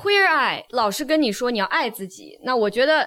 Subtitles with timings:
[0.00, 3.06] Queer Eye 老是跟你说你要爱自己，那我觉得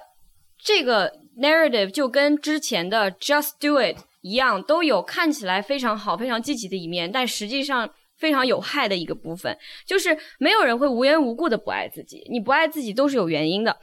[0.64, 9.57] 这个 narrative 就跟之前的 Just Do It 一样，都有看起来非常好、非常积极的一面，但实际上非常有害的一个部分，
[9.88, 13.75] 就是没有人会无缘无故的不爱自己，你不爱自己都是有原因的。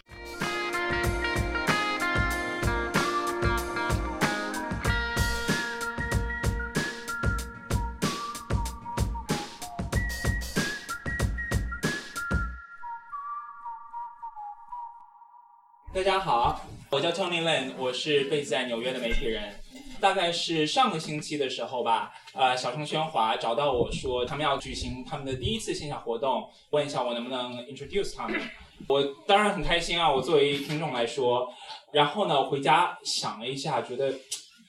[15.92, 19.52] 大家好，我叫 Tony Lin，我是贝斯在纽约的媒体人。
[20.00, 28.40] 大概是上个星期的时候吧，呃，小城喧哗找到我说他们要举行他们的第一次线下活动，问一下我能不能 introduce 他们。
[28.86, 31.52] 我当然很开心啊，我作为听众来说。
[31.92, 34.14] 然后呢，回家想了一下，觉得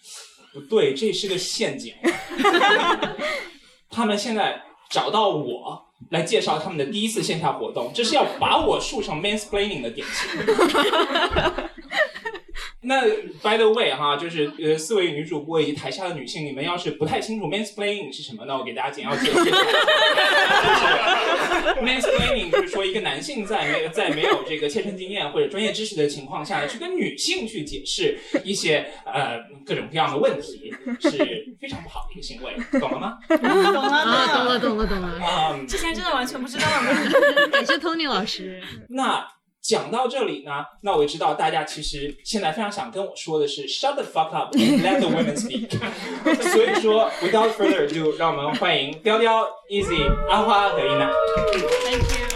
[0.51, 1.93] 不对，这是个陷阱。
[3.91, 4.59] 他们现在
[4.89, 5.85] 找到我。
[6.09, 10.29] 来介绍他们的第一次线下活动，这是要把我树上 mansplaining 的典型。
[12.83, 13.01] 那
[13.43, 19.57] by the way 哈，就是呃四位女主播以及台下的女性，你们要是不太清楚 mansplaining 是什么，那我给大家简要解释一下。
[21.81, 33.19] mansplaining 就是说一个男性在没有在没有这个切身经验或者专业知识的情况下，去跟女性去解释一些呃各种各样的问题，是非常不好的一个行为，懂了吗？
[33.27, 35.23] 懂了，懂了，懂了，懂了。
[35.23, 37.47] 啊，之前真的完全不知道呢。
[37.51, 38.59] 感谢 Tony 老师。
[38.89, 39.23] 那。
[39.61, 45.69] 讲到这里呢，那我知道大家其实现在非常想跟我说的是 “shut the fuck up, and let the women speak”。
[46.51, 51.11] 所以说，without further ado，让我们欢迎雕雕、Easy、阿花和伊娜。
[51.83, 52.30] Thank you。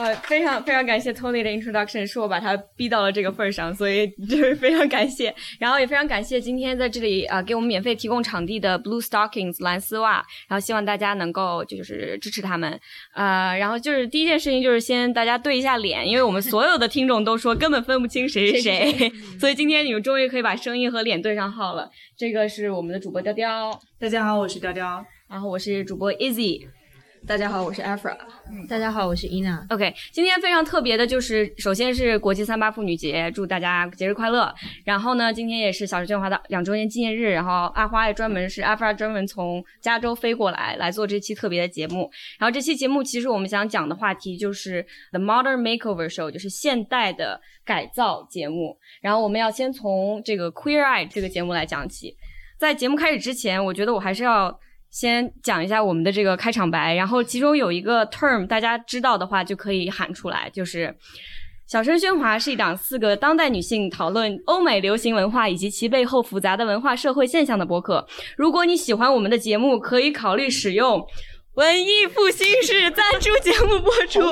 [0.00, 5.34] 呃，非常非常感谢 Tony 的 introduction，是我把他逼到了这个份儿上，所以就是非常感谢。
[5.58, 12.80] 然后也非常感谢今天在这里啊给我们免费提供场地的 Blue Stockings 蓝丝袜，然后希望大家能够就是支持他们。
[13.14, 21.90] 呃，然后就是第一件事情就是先大家对一下脸，因为我们所有的听众都说根本分不清谁是谁，所以今天你们终于可以把声音和脸对上号了。
[22.16, 26.79] 这个是我们的主播雕雕，大家好，我是雕雕，然后我是主播 Easy。
[27.26, 28.16] 大家好，我是 Afra。
[28.50, 29.64] 嗯，大家好，我是伊娜。
[29.68, 34.52] OK，今天非常特别的，就是首先是国际三八妇女节，祝大家节日快乐。
[34.84, 37.30] 然后呢，今天也是小时喧哗的两周年纪念日。
[37.30, 42.10] 然后阿花也专门是 Afra 专门从加州飞过来来做这期特别的节目。
[42.38, 48.76] 然后这期节目其实我们想讲的话题就是 The Modern Makeover Show，就是现代的改造节目。
[49.02, 52.16] 然后我们要先从这个 Queer Eye 这个节目来讲起。
[52.58, 54.58] 在节目开始之前，我觉得我还是要。
[54.90, 60.96] 先讲一下我们的这个开场白，然后其中有一个 term，大家知道的话就可以喊出来，就是
[61.66, 68.06] “小声喧哗”是一档四个当代女性讨论欧美流行文化以及其背后复杂的文化社会现象的播客。
[68.36, 71.06] 如果你喜欢我们的节目，可以考虑使用
[71.54, 74.20] 文艺复兴式赞助节目播出。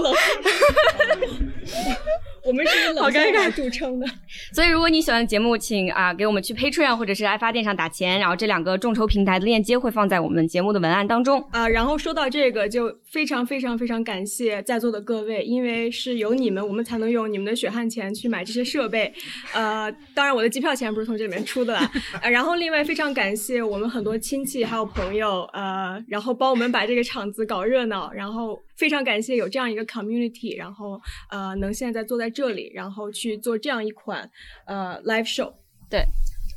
[2.48, 4.06] 我们是以冷尬著称的，
[4.54, 11.68] 所以如果你喜欢节目，请啊给我们去 Patreon 或者是爱发电上打钱，然后这两个众筹平台的链接会放在我们节目的文案当中啊。
[11.68, 19.12] 然后说到这个，就非常非常非常感谢在座的各位，因为是有你们，我们才能用你们的血汗钱去买这些设备。
[19.52, 21.92] 呃，当然我的机票钱不是从这里面出的啦。
[22.22, 28.58] 然后另外非常感谢我们很多亲戚还有朋友，呃，然后帮我们把这个场子搞热闹，然后。
[28.78, 31.00] 非常感谢有这样一个 community，然后
[31.30, 34.30] 呃能现在坐在这里，然后去做这样一款
[34.66, 35.52] 呃 live show。
[35.90, 36.04] 对，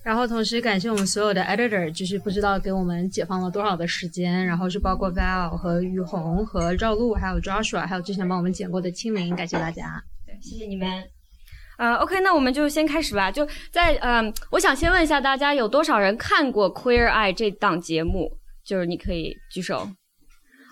[0.04, 10.04] 然后同时感谢我们所有的 editor，就是不知道给我们解放了多少的时间，然后是包括 Val 和雨虹和赵露，还有 Joshua，还有之前帮我们剪过的清明，感谢大家。
[10.26, 11.04] 对，谢谢你们。
[11.78, 13.32] 呃，OK，那我们就先开始吧。
[13.32, 18.38] 就在嗯，我想先问一下大家，有多少人看过 Queer Eye 这档节目？
[18.64, 19.90] 就是你可以举手。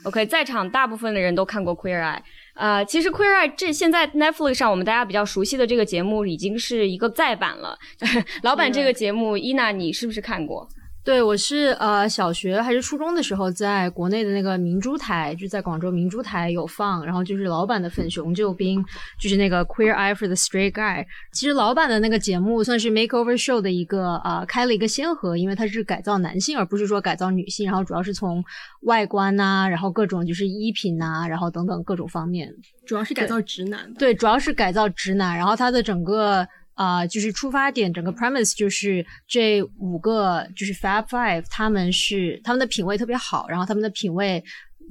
[0.04, 2.20] OK，在场大部分的人都看过 Queer Eye，
[2.56, 7.78] 呃，其实 Queer Eye 这现在 Netflix 上我们大家比较熟悉的这个节目已经是一个再版了。
[8.44, 10.68] 老版这个节目，伊娜你是不是看过？
[11.02, 18.86] 对，我是呃小学还是初中的时候，在国内的那个明珠台，就在广州明珠台有放，然后就是老版的粉熊救兵，
[19.18, 21.06] 就是那个 Queer Eye for the Straight Guy。
[21.32, 28.44] 其实老版的那个节目算是 Makeover Show 的一个呃开了一个先河，因为它是改造男性，而不是说改造女性，然后主要是从
[28.82, 32.54] 外观呐，然后各种就是衣品呐，然后等等各种方面，
[32.86, 33.92] 主要是改造直男。
[33.94, 36.48] 对，主要是改造直男，然后它的整个。
[36.80, 44.42] 啊，就是出发点，整个 premise 就是这五个就是 Fab Five，他们是他们的品味特别好，然后他们的品味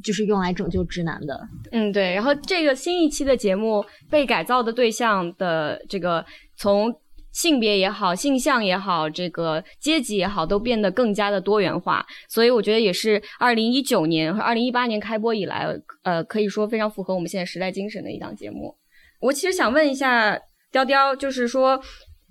[0.04, 1.48] 就是用来拯救直男的。
[1.72, 2.12] 嗯，对。
[2.14, 6.24] 然后这个新一期的节目被改造的对象的这个
[6.56, 6.94] 从。
[7.30, 12.04] 性别也好、性向也好、这个阶级也好，都变得更加的多元化。
[12.28, 15.68] 所以我觉得也是二零一九年和二零一八年开播以来，
[16.02, 18.74] 呃，可以说非常符合我们现在时代精神的一档节目。
[19.20, 20.36] 我其实想问一下
[20.70, 21.80] 雕雕，就是说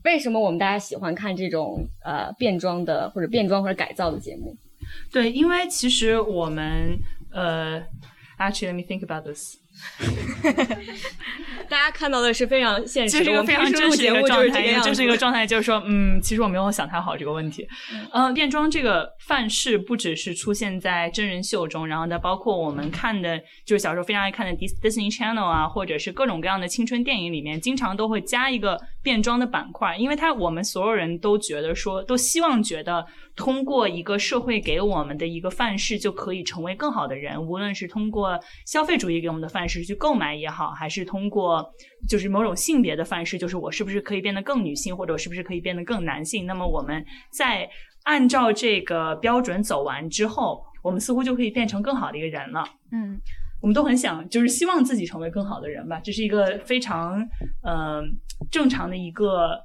[0.03, 4.55] 为什么我们大家喜欢看这种呃变装的或者变装或者改造的节目？
[5.11, 6.97] 对，因为其实我们
[7.31, 7.81] 呃
[8.39, 9.57] ，actually let me think about this。
[11.69, 15.37] 大家看到的是非常现实的，这是一个非常真实的一个状态，就是一个状态。
[15.37, 17.67] 态，就是说，嗯，其实我没有想太好这个问题。
[18.11, 33.05] 嗯，变装这个范式不只是出现在真人秀中，然后呢，包括我们看的，就是小时候非常爱看的 Disney Channel 啊，或者是各种各样的青春电影里面，经常都会加一个变装的板块，因为它我们所有人都觉得说，都希望觉得
[33.37, 41.65] 通过一个社会给我们的一个范式，就可以成为更好的人，无论是通过消费主义给我们的范式去购买也好，还是通过
[42.05, 46.45] 就是某种性别的范式，就是我是不是可以变得更女性，或者是不是可以变得更男性？
[46.45, 47.69] 那么我们在
[48.03, 52.65] 按照这个标准走完之后，我们似乎就可以变成更好的一个人了。
[52.91, 53.17] 嗯，
[53.61, 57.21] 我们都很想，就是希望自己成为更好的人吧，这是一个非常
[57.63, 58.01] 呃
[58.51, 59.57] 正常的一个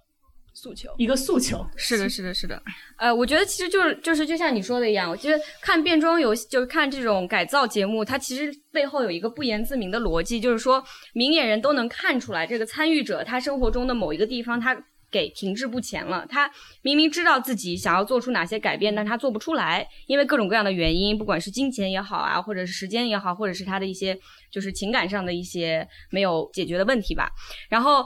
[0.54, 0.90] 诉求。
[0.96, 1.64] 一个诉求。
[1.76, 2.62] 是的，是的，是的。
[2.98, 14.74] 呃，我觉得其实就是就是就像你说的一样，我觉得看变装游戏就是看这种改造节目，它其实背后有一个不言自明的逻辑，就是说明眼人都能看出来，这个参与者他生活中的某一个地方他
[15.12, 16.50] 给停滞不前了，他
[16.80, 24.18] 明明知道自己想要做出哪些改变，但他做不出来，因为各种各样的原因，不管是金钱也好啊，或者是时间也好，或者是他的一些
[24.50, 27.30] 就是情感上的一些没有解决的问题吧，
[27.68, 28.04] 然后。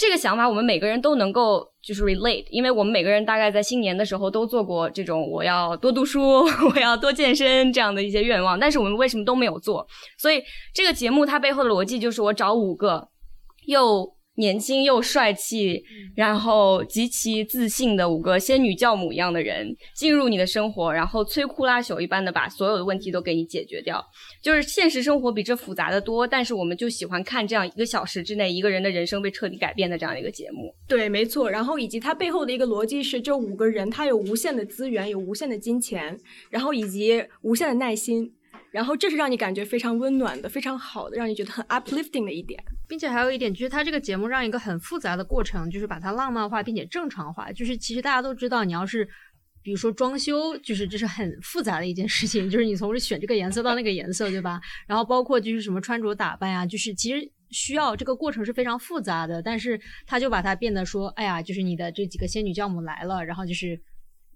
[0.00, 9.84] 这个想法我们每个人都能够就是 relate，因为我们每个人大概在新年的时候都做过这种我要多读书， 我要多健身这样的一些愿望，但是我们为什么都没有做？
[10.16, 10.40] 所以
[10.72, 13.08] 这个节目它背后的逻辑就是我找五个
[13.66, 14.08] 又
[14.38, 15.82] 年轻又帅气，
[16.14, 24.00] 然后极其自信的五个仙女教母一样的人进入你的生活，然后摧枯拉朽一般的把所有的问题都给你解决掉。
[24.40, 30.72] 就是现实生活比这复杂的多，但是我们就喜欢看这样一个小时之内一个人的人生被彻底改变的这样一个节目。
[30.86, 31.50] 对，没错。
[31.50, 36.16] 然后以及它背后的一个逻辑是，这五个人他有无限的资源，有无限的金钱，
[36.48, 38.32] 然后以及无限的耐心，
[38.70, 42.62] 然后这是让你感觉非常温暖的、非常好的，让你觉得很 uplifting 的一点。
[42.88, 47.52] 并且还有一点，就是它这个节目让一个很复杂的过程，就是把它浪漫化并且正常化。
[47.52, 49.06] 就是其实大家都知道，你要是
[49.62, 54.60] 比如说装修，就是这是很复杂的一件事情，就是你从选这个颜色到那个颜色，对吧？
[54.86, 59.42] 然后包括就是什么穿着打扮啊，就是其实需要这个过程是非常复杂的。
[59.42, 63.80] 但是他就把它变得说，哎呀，就是你的这几个仙女教母来了，然后就是。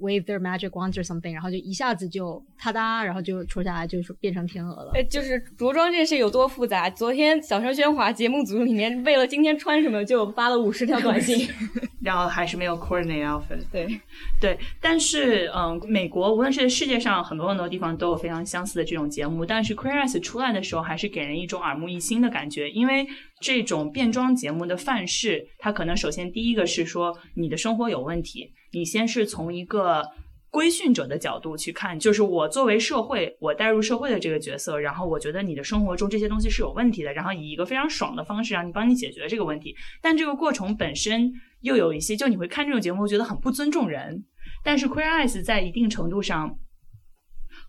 [0.02, 4.90] Wave their magic wands or something，然后就一下子就哒哒，然后就戳下来，就是变成天鹅了。
[4.94, 6.90] 哎，就是着装这件事有多复杂？
[6.90, 11.48] 昨天小声喧哗节目组里面为了今天穿什么，就发了五十条短信，
[12.02, 13.62] 然后还是没有 coordinate outfit。
[13.70, 14.00] 对
[14.40, 23.06] 对，但是嗯，美国无论是世界上很多很多地方都有非常相似的这种节目，但是 Queer Eyes 出来的时候，还是给人一种耳目一新的感觉，因为
[23.42, 28.54] 这种变装节目的范式，它可能首先第一个是说你的生活有问题。
[28.70, 30.02] 你先是从一个
[30.50, 39.74] 规训者的角度去看，就是我作为社会，我带入社会的这个角色，然后我觉得你的生活中这些东西是有问题的，然后以一个非常爽的方式让你帮你解决这个问题。
[40.00, 44.24] 但这个过程本身又有一些，就你会看这种节目觉得很不尊重人。
[44.62, 46.58] 但是 Queer Eyes 在一定程度上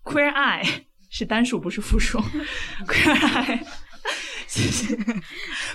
[0.04, 0.66] ，Queer Eye
[1.10, 2.18] 是单数不是复数，
[2.86, 3.66] Queer Eye，
[4.48, 4.94] 谢谢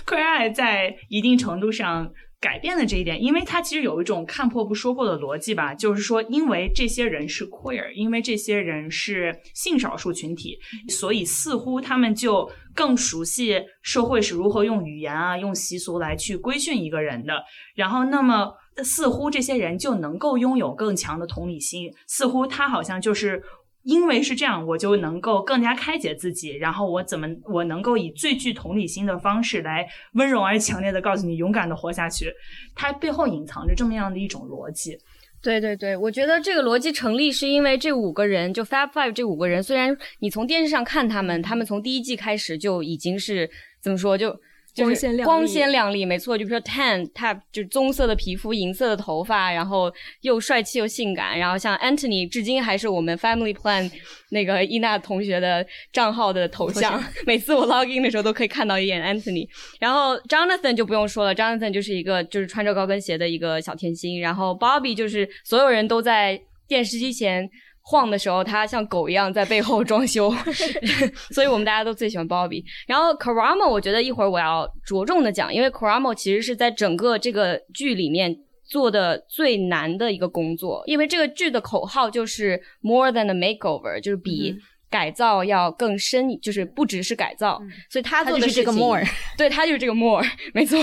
[0.06, 2.12] ，Queer Eye 在一定程度上。
[2.42, 17.44] 改变了这一点，因为它其实有一种看破不说破的逻辑吧，就是说，因为这些人是 queer，因为这些人是性少数群体，所以似乎他们就更熟悉社会是如何用语言啊、用习俗来去规训一个人的。
[17.74, 23.42] 然后，那么似乎这些人就能够拥有更强的同理心，似乎他好像就是。
[23.82, 32.32] 因为是这样，我就能够更加开解自己，然后我怎么我能够以最具同理心的方式来温柔而强烈的告诉你，勇敢的活下去。
[32.74, 34.98] 它背后隐藏着这么样的一种逻辑。
[35.42, 44.38] 对对对，我觉得这个逻辑成立，是因为这五个人，就 Fab Five 这五个人，虽然你从电视上看他们，他们从第一季开始就已经是怎么说就。
[44.76, 46.36] 光鲜亮丽，光鲜亮丽，没错。
[46.36, 51.38] 就比如说 Tan，他就是棕色的皮肤，银色的头发，然后又帅气又性感。
[51.38, 53.90] 然后像 Anthony，至今还是我们 Family Plan
[54.30, 57.02] 那个伊娜同学的账号的头像。
[57.26, 59.48] 每次我 log in 的时候都可以看到一眼 Anthony。
[59.78, 64.20] 然后 Jonathan 就不用说了，Jonathan 就是一个就是穿着高跟鞋的一个小甜心。
[64.20, 67.50] 然后 Bobby 就是所有人都在电视机前。
[67.90, 70.32] 晃的时候，他像狗一样在背后装修，
[71.34, 72.62] 所以我们大家都最喜欢 Bobby。
[72.86, 84.54] 然后 Karamo，我觉得一会儿我要着重的讲，因为 Karamo 其实是在整个这个剧里面做的最难的一个工作，因为这个剧的口号就是 “more than a makeover”，就是比
[84.90, 87.62] 改造要更深，就是不只是改造。
[87.88, 89.02] 所以他做的就是这个 more
[89.38, 90.78] 对他就是这个 more，没错。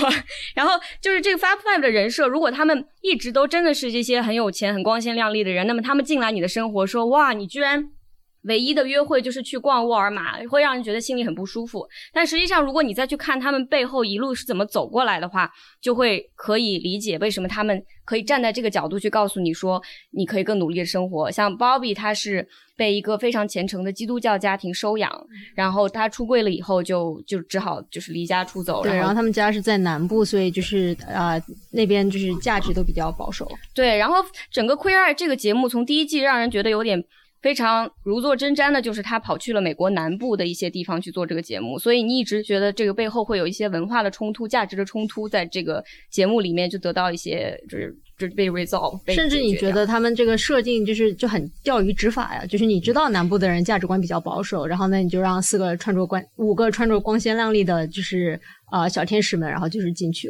[0.55, 7.89] 然后就是这个 Fab Five 的人设，如果他们一直都真的是这些很有钱、很光鲜亮丽的人，那么他们进来你的生活，说哇，你居然。
[8.47, 11.87] 唯一的约会就是去逛沃尔玛，会让人觉得心里很不舒服。
[12.11, 15.51] 但实际上，如果你再去看他们背后一路是怎么走过来的话，
[15.81, 21.29] 就会可以理解为什么他们可以站在这个角度去告诉你说，你可以更努力的生活。
[21.29, 25.11] 像 Bobby，他是被一个非常虔诚的基督教家庭收养，
[25.53, 28.81] 然后他出柜了以后就就只好就是离家出走。
[28.83, 33.45] 对，然后他们家是在南部，所以就是呃那边就是价值都比较保守。
[33.75, 34.15] 对，然后
[34.49, 37.03] 整个 Queer Eye 这个节目从第一季让人觉得有点。
[37.41, 58.39] 非常如坐针毡的，就是他跑去了美国南部的一些地方去做这个节目，所以你一直觉得这个背后会有一些文化的冲突、价值的冲突，在这个节目里面就得到一些就是就是被 resolve，甚至你觉得他们这个设定就是就很钓鱼执法呀，就是你知道南部的人价值观比较保守，然后呢你就让四个穿着光五个穿着光鲜亮丽的，就是
[58.71, 60.29] 呃小天使们，然后就是进去。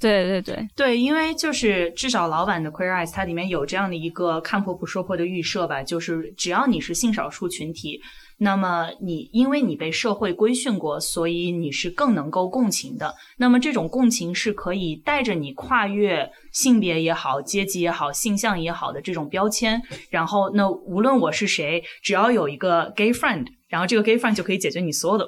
[0.00, 8.00] 对对对，对，因为就是至少老版的 Queer Eyes 它里面有这样的一个看破不说破的预设吧，就是只要你是性少数群体，
[8.38, 13.14] 那么你因为你被社会规训过，所以你是更能够共情的。
[13.38, 19.80] 那么这种共情是可以带着你跨越性别也好、阶级也好、性向也好的这种标签，
[20.10, 25.26] 然后那无论我是谁，只要有一个 gay friend，然后这个 gay friend 就可以解决你所有的。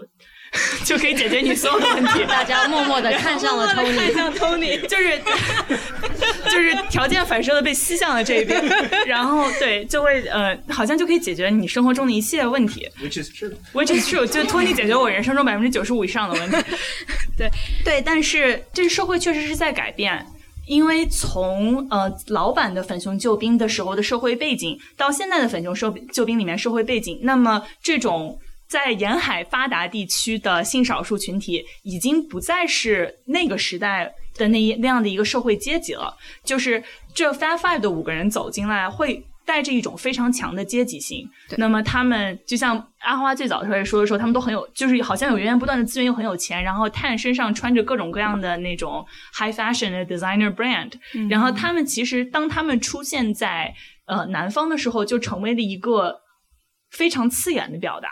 [0.85, 2.25] 就可以解决你所有的问题。
[2.29, 5.21] 大家默默的看向了 Tony，向 Tony， 就是
[6.51, 8.61] 就是条件反射的被吸向了这一边，
[9.07, 13.53] 然后对，就会呃，好像就可以解决你生活中的一系列问题 which is true。
[13.73, 16.57] ，which is true，就托尼解决我人生中百分之九十五以上的问题。
[17.37, 17.49] 对
[17.85, 20.27] 对，但是这社会确实是在改变。
[20.67, 28.39] 因为从呃老版的粉熊救兵的时候的社会背景，到现在的粉熊社救兵里面社会背景，那么这种
[28.71, 36.17] 在沿海发达地区的性少数群体，已经不再是那个时代的那一那样的一个社会阶级了。
[36.45, 36.81] 就是
[37.13, 41.29] 这 Fat Five 的五个人走进来，会带着一种非常强的阶级性。
[41.57, 49.05] 那么他们就像阿花最早出来说的时候，他们都很有，就是好像有源源不断的资源，又很有钱，然后 Tan 身上穿着各种各样的那种
[49.37, 50.93] high fashion 的 designer brand，、
[51.29, 53.75] 然后他们其实当他们出现在
[54.07, 56.21] 呃南方的时候，就成为了一个
[56.93, 58.09] 非常刺眼的表达。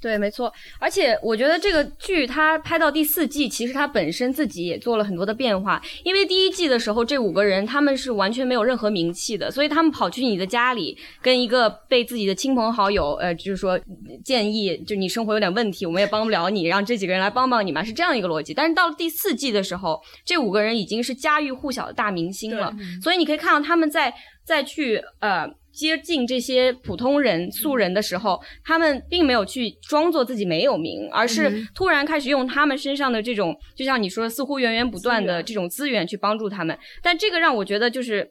[0.00, 0.50] 对，没错。
[0.78, 5.80] 而且我觉得这个剧它拍到第四季，其实它本身自己也做了很多的变化。
[6.04, 13.78] 因为第一季的时候，这五个人他们是完全没有任何名气的，所以他们跑去你的家里，跟一个被自己的亲朋好友，呃，就是说
[14.24, 18.54] 建议，就你生活有点问题，我们也帮不了你，让这几个人来帮帮你嘛，是这样一个逻辑。
[18.54, 24.14] 但是到了第四季的时候，这五个人已经是家喻户晓的大明星了，所以你可以看到他们在
[24.46, 25.46] 再去呃。
[25.72, 36.76] 接近这些普通人、素人的时候，他们并没有去装作自己没有名，而是突然开始用他们身上的这种，就像你说，似乎源源不断的这种资源去帮助他们。
[37.02, 38.30] 但这个让我觉得就是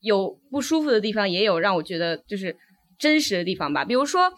[0.00, 2.56] 有不舒服的地方，也有让我觉得就是
[2.98, 3.84] 真实的地方吧。
[3.84, 4.32] 比如说，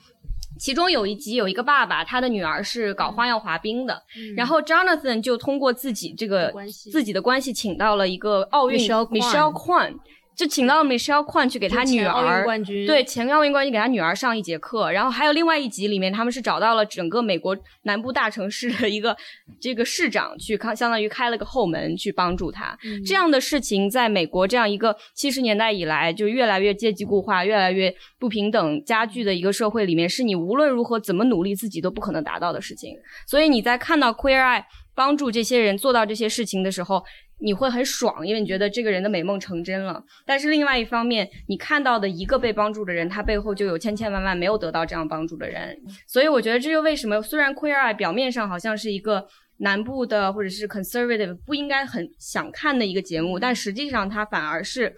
[0.58, 4.02] 其中有一集有一个爸爸，他的女儿是搞花样滑冰的，
[4.36, 6.52] 然后 Jonathan 就通过自己这个
[6.90, 9.94] 自己的关系，请到了一个奥运 Michelle Kwan。
[10.38, 19.16] 就请到了 Michelle Kwan 去给他女前奥运儿冠军对前奥运冠军给他女儿上一节课，然后还有另外一集里面，他们是找到了整个美国南部大城市的一个
[19.61, 22.78] 这个市长去看，相当于开了个后门去帮助他。
[23.04, 32.95] 这样的事情在美国这样一个七十年代以来就越来越阶级固化、越来越不平等加剧的一个社会里面，是你无论如何怎么努力自己都不可能达到的事情。
[33.26, 34.64] 所以你在看到 Queer Eye
[34.98, 37.00] 帮助这些人做到这些事情的时候，
[37.38, 40.02] 你会很爽，因为你觉得这个人的美梦成真了。
[40.26, 45.78] 但是另外一方面，你看到的一个被帮助的人，他背后就有千千万万没有得到这样帮助的人。
[46.08, 49.24] 所以我觉得这就为什么虽然 Queer Eye 表面上好像是一个
[49.58, 54.96] 南部的或者是 conservative 不应该很想看的一个节目，但实际上它反而是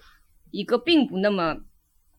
[0.51, 1.59] 一个并不那么。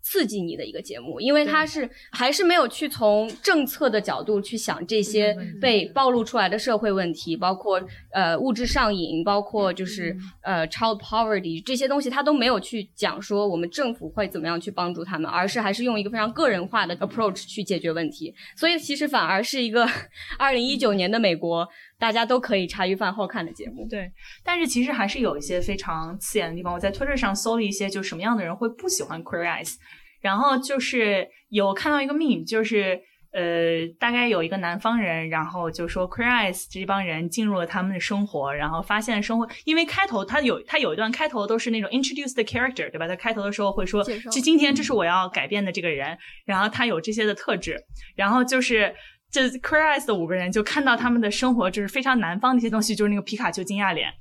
[0.02, 7.82] 刺激你的一个节目，因为它是还是没有去从政策的角度去想这些被暴露出来的社会问题，包括
[8.12, 18.34] 呃物质上瘾，包括就是呃 child poverty 这些东西，他都没有去讲说我们政府会怎么样去帮助他们，而是还是用一个非常个人化的 approach 去解决问题。
[18.56, 19.88] 所以其实反而是一个
[20.38, 21.68] 二零一九年的美国，
[22.02, 23.88] 大家都可以茶余饭后看的节目。
[23.88, 24.12] 对，
[24.44, 26.74] 但是其实还是有一些非常刺眼的地方。
[26.74, 29.76] 我在 Twitter 上搜了一些，就什么样的人会不喜欢 Queer Eyes，
[30.20, 33.00] 然后就是有看到一个 meme，就是
[33.34, 43.08] 呃，大概有一个南方人，然后就说 Queer Eyes 这帮人进入了他们的生活，然后发现生活，因为开头他有他有一段开头都是那种 introduce the character，对吧？
[43.08, 47.80] 他开头的时候会说，这今天这是我要改变的这个人，然后他有这些的特质，
[48.16, 48.96] 然后就是
[49.32, 54.12] 这 Queer Eyes 的五个人就看到他们的生活就是非常南方的一些东西，就是那个皮卡丘惊讶脸，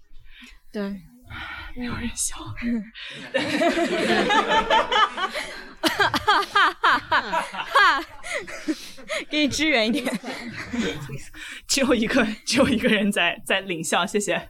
[0.72, 0.82] 对，
[1.76, 2.36] 没有人笑。
[5.82, 7.20] 哈哈哈哈
[7.64, 8.04] 哈！
[9.28, 10.04] 给你支援一点。
[11.66, 14.48] 只有一个，只有一个人在在领笑，谢谢。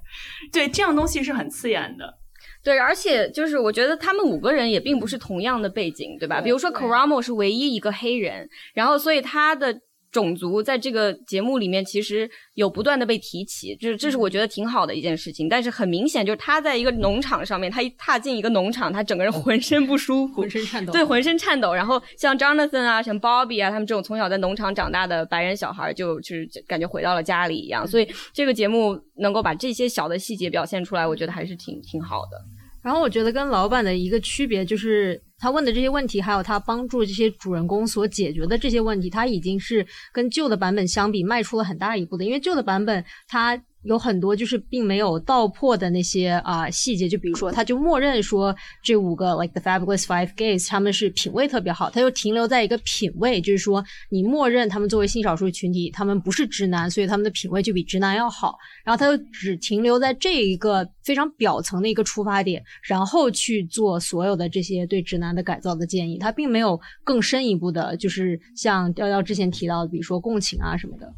[0.53, 2.19] 对，这样东西是很刺眼的。
[2.63, 6.43] 对，而且就是我觉得他们五个人也并不是同样的背景，对吧？
[6.43, 9.81] 比如说 Karamo 是唯一一个黑人，然后所以他的。
[10.11, 15.49] 种族在这个节目里面其实有不断的被提起，就是这是我觉得挺好的一件事情。
[15.49, 21.73] 但是很明显，就是他在一个农场上面，他一踏进一个农场，他整个人浑身不舒服，浑身颤抖，对，浑身颤抖。
[21.73, 27.87] 然后像 Jonathan 啊，像 Bobby 啊，他们这种从小在农场长大的白人小孩，就就是感觉回到了家里一样。
[27.87, 32.37] 所以这个节目能够把这些小的细节表现出来，我觉得还是挺挺好的。
[32.83, 35.23] 然后我觉得跟老板的一个区别就是。
[35.41, 42.25] 他问的这些问题，还有他帮助这些主人公所解决的这些问题，他已经是跟旧的版本相比迈出了很大一步的。
[42.25, 43.61] 因为旧的版本，他。
[43.85, 58.59] 有很多就是并没有道破的那些啊细节，就比如说，他就默认说这五个 like the fabulous five gays 他们是品味特别好，他就停留在一个品味，就是说你默认他们作为性少数群体，他们不是直男，所以他们的品味就比直男要好。
[58.85, 71.11] 然后他就只停留在这一个非常表层的一个出发点，然后去做所有的这些对直男的改造的建议，他并没有更深一步的，就是像调调之前提到的，比如说共情啊什么的。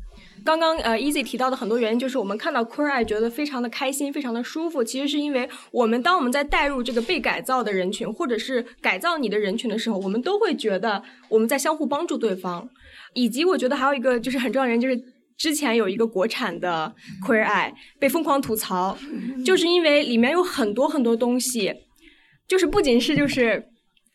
[0.45, 4.83] 刚刚呃，Easy 提到的很多原因，就是我们看到 Queer Eye 觉得非常的开心，非常的舒服。
[4.83, 12.69] 其实是因为我们当我们在带入这个被改造的人群，或者是改造你的人群的时候，我们都会觉得我们在相互帮助对方。
[13.15, 15.01] 以及我觉得还有一个就是很重要的原因，就是
[15.37, 16.93] 之前有一个国产的
[17.27, 18.97] Queer Eye 被疯狂吐槽，
[19.45, 21.73] 就是因为里面有很多很多东西，
[22.49, 23.69] 就是不仅是就是。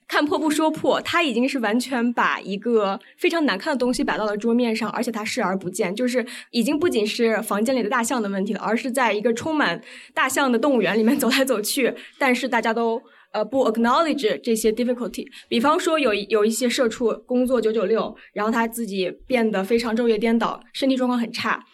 [0.07, 9.81] 看破不说破，他已经是完全把一个非常难看的东西摆到了桌面上，而且他视而不见，就是已经不仅是房间里的大象的问题了，而是在一个充满
[10.13, 13.01] 大象的动物园里面走来走去，但是大家都
[13.33, 15.27] 呃不 acknowledge 这些 difficulty。
[15.49, 21.65] 比方说有有一些社畜工作九九六，然后他自己变得非常昼夜颠倒，身体状况很差，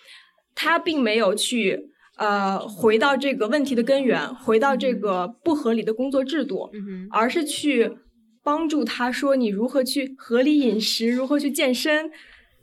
[0.55, 6.71] 他并没有去呃回到这个问题的根源，回到这个不合理的工作制度，
[7.12, 7.99] 而是去。
[8.43, 12.12] 帮助他说你如何去合理饮食，如何去健身，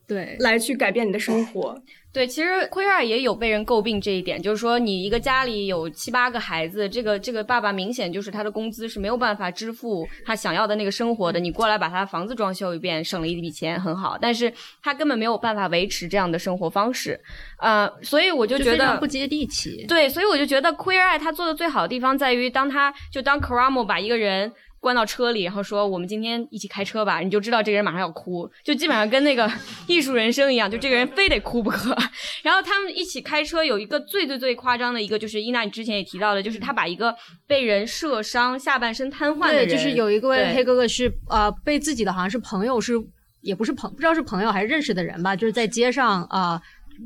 [0.07, 1.83] 对，来去改变你的生活。
[2.12, 11.38] 对，其实奎尔也有被人诟病这一点，就是说你一个家里有七八个孩子，这个这个爸爸明显就是他的工资是没有办法支付他想要的那个生活的。
[11.38, 17.21] 你过来把他房子装修一遍，省了一笔钱，很好，但是他根本没有办法维持这样的生活方式，
[17.61, 19.87] 呃，所以我就觉得不接地气。
[19.87, 24.53] 对，所以我就觉得奎尔他做的最好的地方在于，当他就当 Karamo 把一个人。
[24.81, 29.47] 关到车里，然后说我们今天一起开车吧，你就知道这个人马上要哭，就基本上跟那个
[29.87, 31.95] 艺术人生一样，就这个人非得哭不可。
[32.43, 37.14] 然后他们一起开车，有一个最最最夸张的一个，就是伊娜你之前也提到的，就是他把一个
[37.47, 42.95] 被人射伤、下半身瘫痪的人，就是有一个黑哥哥是呃被自己的好像是朋友是
[43.43, 46.61] 也不是朋不知道是朋友还是认识的人吧，就是在街上啊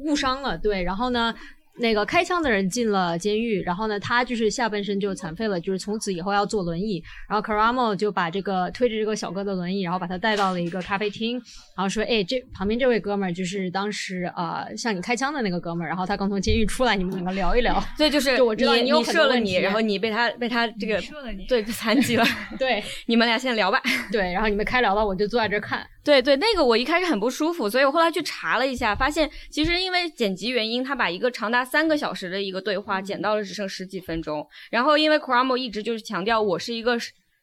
[0.05, 1.35] 误伤了，对，然后呢。
[1.77, 7.03] 那个开枪的人进了监狱，然后呢，他就是下半身就残废了，就是从此以后要坐轮椅。
[7.29, 11.35] 然后 Karamo 就把这个推着这个小哥的轮椅，然后把他带到了一个咖啡厅，
[11.77, 17.83] 然后说：“哎，这旁边这位哥们儿就是当时呃向你开枪的那个哥们儿，然后他刚从监狱出来，你们两个聊一聊。
[17.99, 21.03] ”对，就是我知道你射了你，然后你被他被他这个
[21.49, 22.25] 对残疾了，
[22.57, 23.83] 对，你们俩现在聊吧。
[24.13, 25.85] 对，然后你们开聊吧，我就坐在这看。
[26.05, 34.47] 对对，那个我一开始很不舒服，所以我后来去查了一下，发现其实因为剪辑原因，他把一个长达三个小时的一个对话剪到了只剩十几分钟。
[34.71, 36.99] 然后因为 Karamo 一直就是强调我是一个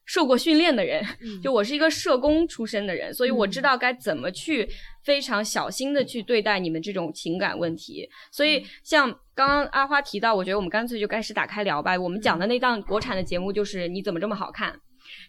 [0.05, 1.03] 受过训练的人，
[1.41, 4.69] 就我是一个社工出身的人，所以我知道该怎么去
[5.03, 8.07] 非常小心的去对待你们这种情感问题。
[8.31, 11.97] 所以像刚刚阿花提到，我觉得我们干脆就开始打开聊吧。
[11.97, 14.79] 我们讲的那档国产的节目就是你怎么这么好看。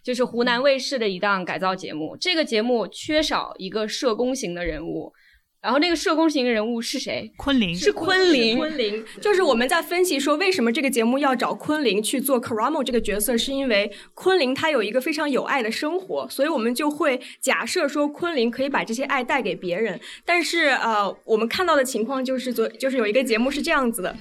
[0.03, 5.13] 就是湖南卫视的一档改造节目，这个节目缺少一个社工型的人物，
[5.61, 7.31] 然后那个社工型的人物是谁？
[7.37, 8.57] 昆凌，是昆凌。
[8.57, 19.97] 昆凌就是我们在分析说，为什么这个节目要找昆凌去做 Karamo 这个角色，是因为昆凌她有一个非常有爱的生活，所以我们就会假设说昆凌可以把这些爱带给别人。
[20.25, 24.13] 但是呃，我们看到的情况就是昨就是有一个节目是这样子的，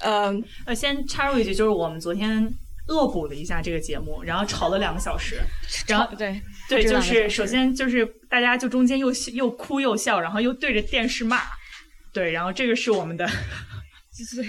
[0.00, 0.34] 呃
[0.66, 2.52] 呃，先插入一句，就是我们昨天。
[2.88, 5.40] 恶补了一下这个节目，然后吵了两个小时，
[5.86, 11.40] 然后对对，就是首先就是大家就中间又又哭又笑，然后又对着电视骂，
[12.12, 13.28] 对，然后这个是我们的。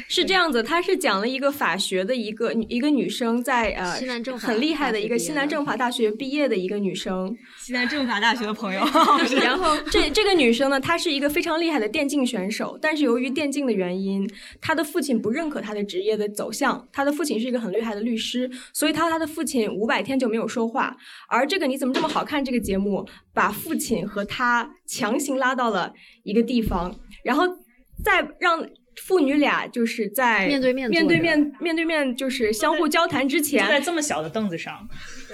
[0.10, 8.82] 是这样子，他是讲了一个法学的一个一个女生在呃西南政法很厉害的一个西南政法大学毕业的一个女生，西南政法大学的朋友，
[9.41, 16.86] 然后这这个女生呢，她是一个非常厉害的电竞选手，但是由于电竞的原因，她的父亲不认可她的职业的走向。
[16.91, 20.93] 她的父亲是一个很厉害的律师，所以她和她的父亲五百天就没有说话。
[21.30, 27.43] 而这个你怎么这么好看这个节目，把父亲和她强行拉到了一个地方，然后
[28.04, 28.67] 再让。
[29.02, 34.88] 父女俩就是在面对面面对面面对面，就是相互交谈之前在，这么小的凳子上，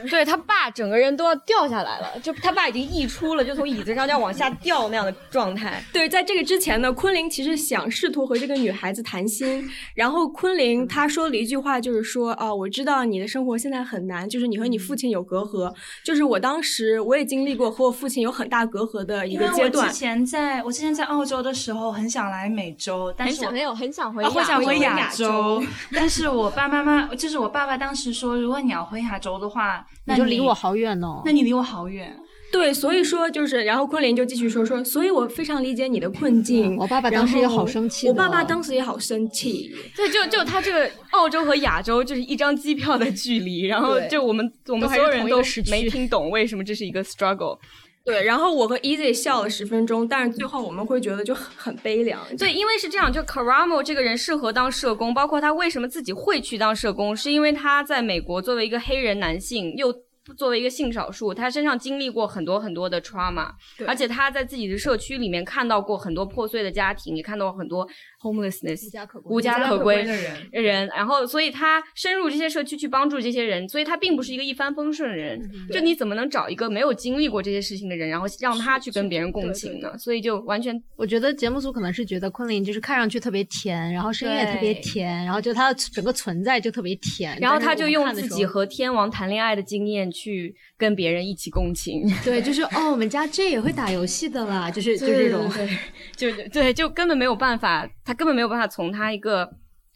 [0.09, 5.83] 对他爸整个人都要掉下来了，就他爸已经溢出了，就从椅子上就要往下掉那样的状态。
[5.91, 19.93] 对，在这个之前呢，昆凌其实想试图和这个女孩子谈心，然后昆凌她说了一句话，就是说啊，我知道你的生活现在很难，就是你和你父亲有隔阂，就是我当时我也经历过和我父亲有很大隔阂的一因为我个阶段之。
[19.93, 31.21] 前在我之前在澳洲的时候，很想来美洲，但是想没有很想回啊，会想回亚亚洲，但是我爸妈妈 就是我爸爸当时说，如果你要回亚洲的话，那你就离我好远哦。
[31.25, 32.15] 那你离我好远。
[32.51, 36.75] 对，所以说就是，然后昆凌就继续说说，所以我非常理解你的困境。
[36.77, 39.69] 我爸爸当时也好生气我爸爸当时也好生气。
[39.95, 47.59] 对，就就他这个澳洲和亚洲就是一张机票的距离，然后就我们我们所有人都没听懂为什么这是一个 struggle。
[48.09, 52.19] 对，然后我和 Easy 笑了十分钟，但是最后我们会觉得就很很悲凉。
[52.39, 59.93] 对，因为是这样，就 Karamo 这个人适合当社工，包括他为什么自己会去当社工，是因为他在美国作为一个黑人男性，又
[60.37, 63.49] 作为一个性少数，他身上经历过很多很多的 trauma，
[63.87, 67.87] 而且他在自己的社区里面看到过很多破碎的家庭，也看到过很多
[68.21, 75.39] homelessness 无家可归无家可归的人，人，然后所以他深入这些社区去帮助这些人，所以他并不是一个一帆风顺的人。
[75.71, 79.97] 就你怎么能找一个没有经历过这些事情的人，然后让他去跟别人共情呢？
[79.97, 87.37] 所以就完全我觉得节目组可能是觉得昆凌就是看上去特别甜，然后声音也特别甜，然后就他的整个存在就特别甜。
[87.39, 95.49] 然后他就用自己和天王谈恋爱的经验去跟别人一起共情， 对，就是哦，我们家 J 也会打游戏的啦， 就是就这种。
[95.49, 95.69] 对
[96.15, 99.49] 就对，就根本没有办法，他根本没有办法从他一个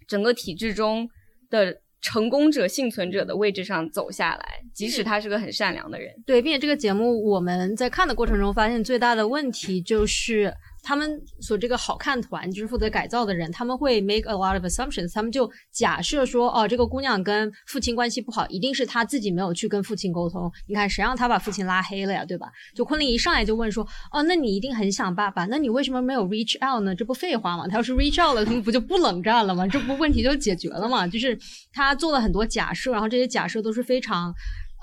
[0.08, 1.10] 整个体制中
[1.50, 6.14] 的成功者、幸存者的位置上走下来，即使他是个很善良的人。
[6.26, 10.54] 对，并且这个节目我们在看的过程中发现最大的问题就是。
[10.84, 20.52] 他们所这个好看团就是负责改造的人，他们会 make a lot of assumptions，他们就假设说，哦，这个姑娘跟父亲关系不好，一定是她自己没有去跟父亲沟通。
[20.68, 22.52] 你看，谁让她把父亲拉黑了呀，对吧？
[22.76, 26.94] 就昆凌一上来就问说，哦，那你一定很想爸爸，那你为什么没有 reach out 呢？
[26.94, 27.66] 这不废话吗？
[27.68, 29.66] 他要是 reach out 了，他们不就不冷战了吗？
[29.66, 31.08] 这不问题就解决了吗？
[31.08, 31.40] 就是
[31.72, 34.34] 他做了很多假设，然后这些假设都是非常。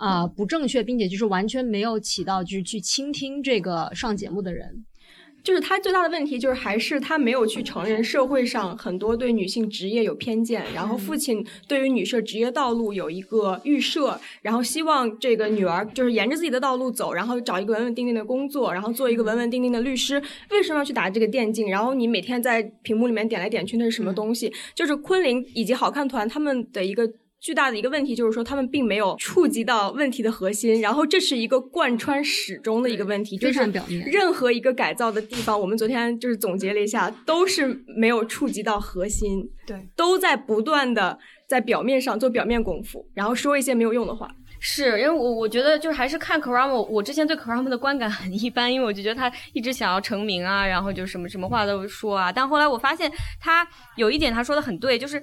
[0.03, 4.87] 啊、不正确，并且就是完全没有起到就是去倾听这个上节目的人。
[5.43, 20.23] 就是他最大的问题就是还是他没有去承认社会上很多对女性职业有偏见，然后父亲对于女社职业道路有一个预设，然后希望这个女儿就是沿着自己的道路走，然后找一个稳稳定定的工作，然后做一个稳稳定定的律师。
[20.51, 21.71] 为什么要去打这个电竞？
[21.71, 24.53] 然后你每天在屏幕里面点来点去，那是什么东西？
[24.75, 27.11] 就是昆凌以及好看团他们的一个。
[27.41, 44.31] 巨大的一个问题就是说，他们并没有触及到问题的核心，然后这是一个贯穿始终的一个问题，就非是常表面任何一个改造的地方，我们昨天就是总结了一下，都是没有触及到核心，对，都在不断的在表面上做表面功夫，然后说一些没有用的话。
[44.63, 55.19] 是因为我我觉得就是还是看 Karamo，我之前对 Karamo 的观感很一般，因为我就觉得他一直想要成名啊，然后就什么什么话都说啊，但后来我发现他有一点他说的很对，就是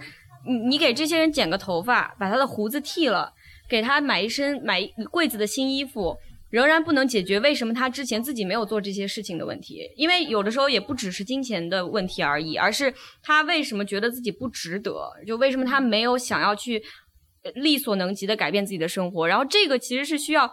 [0.48, 3.34] 你你给这些人剪个头发，把他的胡子剃了，
[3.70, 6.16] 给他买一身买一柜子的新衣服。
[6.50, 14.94] 仍然不能解决为什么他之前自己没有做这些事情的问题，因为有的时候也不只是金钱的问题而已，而是他为什么觉得自己不值得，
[15.28, 16.82] 就为什么他没有想要去
[17.56, 20.50] 力所能及的改变自己的生活，然后这个其实是需要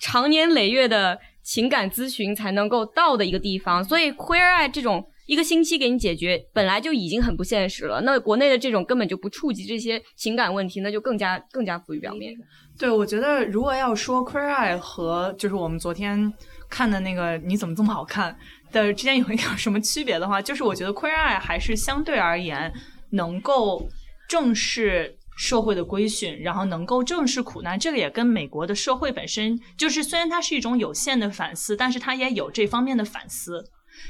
[0.00, 8.00] 长年累月的情感咨询才能够到的一个地方，所以 queer eye 这种一个星期给你解决，本来就已经很不现实了。
[8.02, 12.34] 那国内的这种根本就不触及这些情感问题，那就更加更加浮于表面。
[12.78, 16.32] 对，我觉得如果要说 Queer Eye 和就是我们昨天
[16.68, 18.36] 看的那个你怎么这么好看
[18.72, 22.72] 的之间有一点什么区别的话，就是我觉得 Queer Eye 还是相对而言
[23.10, 23.88] 能够
[24.28, 27.78] 正视社会的规训，然后能够正视苦难。
[27.78, 33.64] 这个也跟美国的社会本身就是，虽然它是一种有限的反思，但是它也有这方面的反思。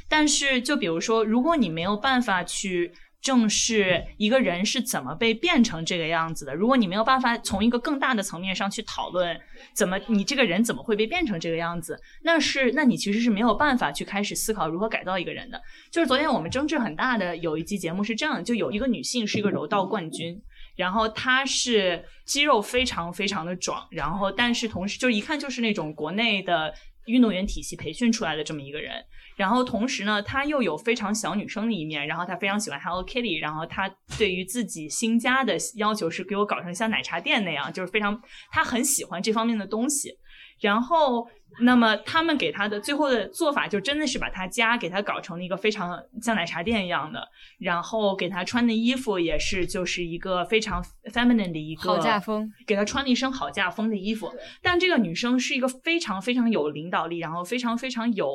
[0.09, 6.57] 但是，就比如说，如果你没有办法去正视一个人是怎么被变成这个样子的。
[6.57, 9.41] 如果你没有办法从一个更大的层面上去讨论，
[9.75, 15.63] 怎么你这个人怎么会被变成这个样子，那是那你其实是没有办法去开始思考如何改造一个人的。
[15.93, 20.43] 就是昨天我们争执很大的有一期节目是这样，就有一个女性是一个柔道冠军，
[20.75, 26.75] 然后她是肌肉非常非常的壮，然后但是同时就一看就是那种国内的
[27.07, 29.05] 运动员体系培训出来的这么一个人。
[29.37, 33.89] 然后同时呢，她又有非常小女生的一面，然后她非常喜欢 Hello Kitty，然后她
[34.19, 40.11] 对于自己新家的要求是给我搞成像奶茶店那样，就是非常她很喜欢这方面的东西。
[40.61, 41.27] 然后，
[41.61, 54.33] 那么他们给她的最后的做法，就真的是把她家给她搞成了一个非常像奶茶店一样的，然后给她穿的衣服也是就是一个非常 feminine 的一个好嫁风，给她穿了一身好嫁风的衣服。
[54.63, 58.27] 但这个女生是一个非常非常有领导力，然后非常非常有。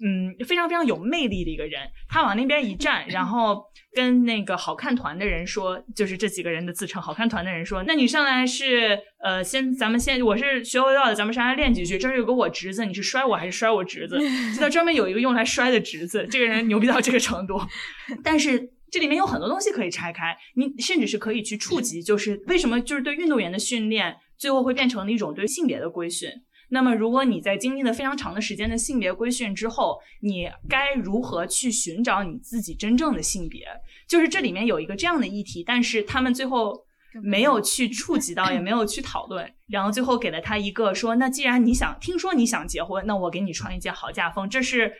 [0.00, 11.98] 嗯，非常非常有魅力的一个人，他往那边一站，然后跟那个好看团的人说，就是这几个人的自称好看团的人说，那你上来是呃，先咱们先，我是学柔道的，咱们上来练几句。
[11.98, 14.18] 这儿有个我侄子，你是摔我还是摔我侄子？
[14.54, 17.60] 就他专门有一个用来摔的侄子，这个人牛逼到这个程度。
[18.22, 26.30] 但是这里面有很多东西可以拆开，你甚至是可以去触及，就是为什么就是对运动员的训练最后会变成了一种对性别的规训。
[26.70, 33.66] 那么，如果你在经历了非常长的时间的性别规训之后，你该如何去寻找你自己真正的性别？
[34.06, 36.84] 就是这里面有一个这样的议题，但是他们最后
[37.22, 44.48] 没有去触及到，也没有去讨论，然后最后给了他一个说：那既然你想听说你想结婚，那我给你穿一件好嫁风。
[44.48, 44.92] 这是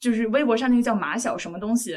[0.00, 1.96] 就是微博上那个叫马小什么东西。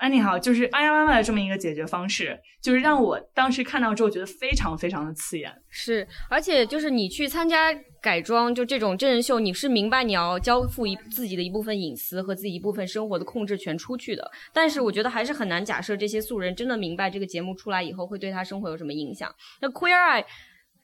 [0.00, 5.50] 安妮好，就是哎呀妈妈的这么一个解决方式，就是让我当时看到之后觉得非常非常的刺眼。
[5.68, 14.30] 是，而且就是你去参加改装，就这种真人秀，你是明白你要交付一自己的一部分隐私和自己一部分生活的控制权出去的。
[14.52, 19.34] 但是我觉得还是很难假设这些素人真的明白这个节目出来以后会对他生活有什么影响。
[19.60, 20.24] 那 Queer Eye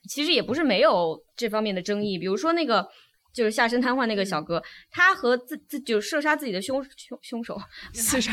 [0.07, 2.87] 其实也不是没有这方面的争议，比如说那个。
[3.37, 7.55] 就是下身瘫痪那个小哥，他和自自就射杀自己的凶凶凶手，
[7.93, 8.31] 刺杀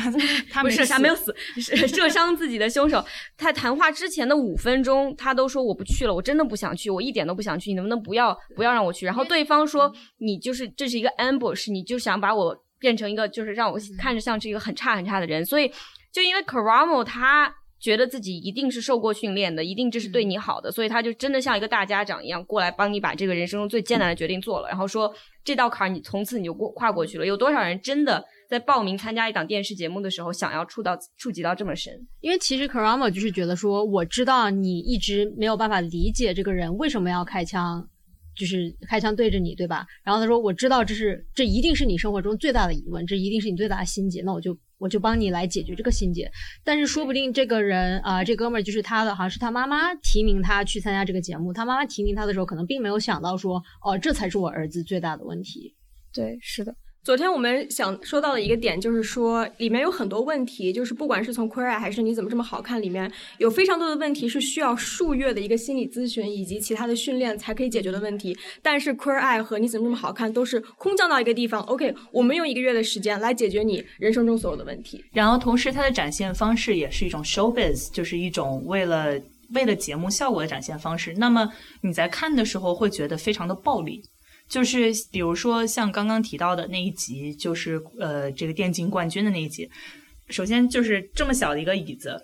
[0.50, 3.04] 他不是射杀没有死，射伤自己的凶手。
[3.36, 9.04] 他谈话之前的五分钟，他都说我不去了，我真的不想去，我一点都不想去，你能不能不要不要让我去？
[9.04, 15.44] 然后对方说你就是这是一个 ambush，你就想把我变成一个就是让我看着像是一个很差很差的人。
[15.44, 15.70] 所以
[16.10, 17.54] 就因为 Caramo 他。
[17.84, 27.26] 觉得自己一定是受过训练的，一定这是对你好的，所以他就真的像一个大家长一样过来帮你把这个人生中最艰难的决定做了，然后说这道坎儿你从此你就过跨过去了。
[27.26, 31.92] 有多少人真的在报名参加一档电视节目的时候想要触到触及到这么深？
[32.22, 37.86] 因为其实 Karama 就是觉得说，我知道你一直没有办法理解这个人为什么要开枪，
[38.34, 39.84] 就是开枪对着你，对吧？
[40.02, 44.56] 然后他说我知道这是这一定是你生活中最大的疑问，这一定是你最大的心结，那我就。
[44.84, 46.30] 我就帮你来解决这个心结，
[46.62, 51.54] 但是说不定这个人啊，这哥们儿就是他的，好像是他妈妈提名他去参加这个节目。
[51.54, 55.74] 他妈妈提名他的时候，可能并没有想到说，哦，这才是我儿子最大的问题。
[56.12, 56.76] 对，是的。
[57.04, 68.34] 昨天我们想说到的一个点，就是说里面有很多问题，就是不管是从 Queer 还是你怎么这么好看，里面有非常多的问题是需要数月的一个心理咨询以及其他的训练才可以解决的问题。
[68.62, 75.04] 但是 Queer Eye 和你怎么这么好看都是空降到一个地方，OK，我们用一个月的时间来解决你人生中所有的问题。
[75.12, 79.20] 然后同时它的展现方式也是一种 showbiz，就是一种为了
[79.52, 81.12] 为了节目效果的展现方式。
[81.18, 84.02] 那么你在看的时候会觉得非常的暴力。
[84.48, 89.68] 就是比如说像刚刚提到的那一集，就是呃这个电竞冠军的那一集。
[90.28, 92.22] 首先就是这么小的一个椅子，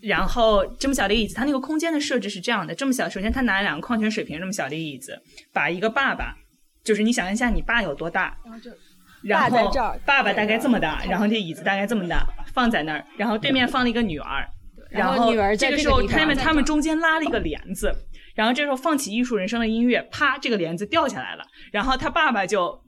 [0.00, 5.20] 然后这么小的椅子，它那个空间的设置是这样的：这么小，首先他拿了两个矿泉水瓶，这么小的椅子，
[5.52, 6.34] 把一个爸爸，
[6.84, 8.36] 就是你想象一下你爸有多大，
[9.22, 9.70] 然后
[10.06, 14.48] 爸爸大概这么大，然后这椅子大概这么大，放在那儿，然后对面放了一个女儿，
[14.88, 17.94] 然后女儿这个时候他们他们中间拉了一个帘子。
[18.36, 21.44] 然后这时候放起艺术人生的音乐，啪，这个帘子掉下来了。
[21.72, 22.80] 然后他爸爸就，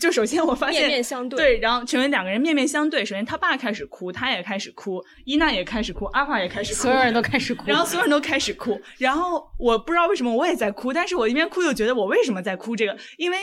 [0.00, 3.04] 就首先我发现面面相对，对，然后成为两个人面面相对。
[3.04, 8.80] 首先他爸开始哭，他也开始哭，伊娜也开始哭，阿华也开始哭，所有人都开始哭，然后所有人都开始哭。
[8.98, 12.74] 然后我不知道为什么我也在哭，但是我一边哭又觉得我为什么在哭？
[12.74, 13.36] 这个因为。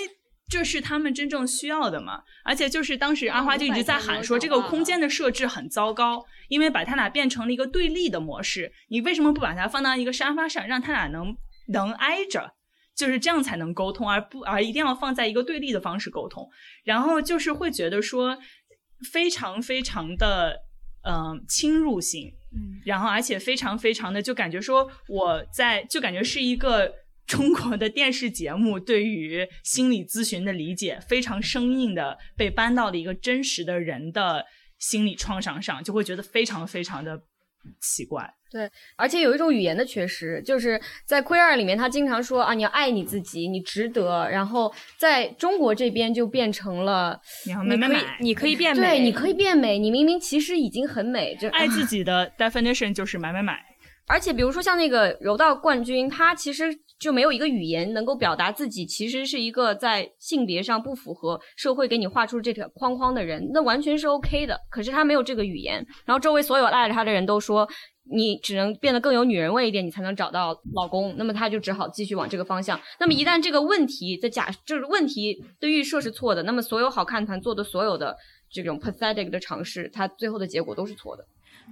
[0.52, 2.24] 这是他们真正需要的嘛？
[2.44, 8.74] 而且就是当时阿花就一直在喊说，这个空间的设置很糟糕，因为把他俩变成了一个对立的模式。
[8.90, 11.34] 你为什么不把它放到一个沙发上，让他俩能
[11.70, 12.52] 能挨着，
[12.94, 16.46] 就是这样才能沟通，而不而一定要放在一个对立的方式沟通？
[16.84, 18.38] 然后就是会觉得说，
[19.14, 20.60] 非常非常的
[21.08, 26.94] 嗯侵入性，嗯，然后而且非常非常的就感觉说我在就感觉是一个。
[27.32, 34.46] 中国的电视节目 对于心理咨询的理解非常生硬的被搬到了一个真实的人的
[34.78, 37.17] 心理创伤上，就会觉得非常非常的
[37.80, 38.30] 奇怪。
[38.52, 44.28] 对，而且有一种语言的缺失，就是在 queer 里面，他经常说啊，你要爱你自己，你值得。
[44.30, 48.17] 然后在中国这边就变成了，你要你可以慢慢买。
[48.20, 53.58] 你可以变美，对，你可以变美，你明明其实已经很美，这爱自己的 definition 就是买买买。
[54.08, 56.65] 而且比如说像那个柔道冠军，他其实
[57.02, 64.58] 就没有一个语言能够表达自己，其实是一个在性别上不符合社会给你画出这条框框的人，那完全是 OK 的。
[64.70, 67.68] 可是他没有这个语言，然后周围所有爱着他的人都说。
[68.14, 71.14] 你只能变得更有女人味一点，你才能找到老公。
[71.18, 72.78] 那么他就只好继续往这个方向。
[73.00, 78.18] 那么一旦这个问题的假就是问题的预设是错的，那么所有好看团做的所有的
[78.52, 81.24] 这种 pathetic 的尝试，它最后的结果都是错的。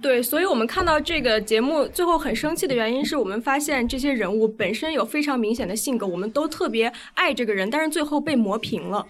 [0.02, 9.06] 对，所以我们看到这个节目最后很生气的原因是我们发现这些人物本身有非常明显的性格，我们都特别爱这个人，但是最后被磨平了。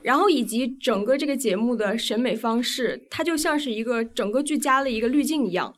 [0.00, 5.74] 然后以及整个这个节目的审美方式，它就像是一个整个剧加了一个滤镜一样。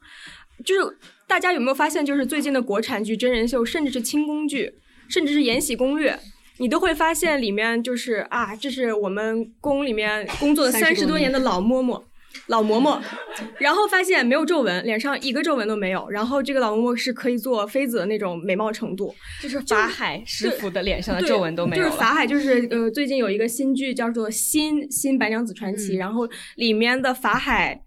[0.63, 4.75] 就是大家有没有发现，就是最近的国产剧、真人秀，甚至是清宫剧，
[5.09, 6.13] 甚至是《延禧攻略》，
[6.59, 12.03] 你都会发现里面就是啊，这是我们宫里面工作了三十多年的老嬷嬷。
[12.47, 13.01] 老嬷嬷，
[13.59, 16.09] 然后发现没有皱纹，脸上一个皱纹都没有。
[16.11, 27.83] 然后这个老嬷嬷是可以做妃子的那种美貌程度，就是法海师傅的脸上的皱纹都没有就是法海，就是呃，最近有一个新剧叫做《新新白娘子传奇》，嗯然后里面的法海